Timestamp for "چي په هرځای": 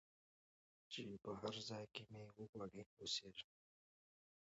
0.91-1.85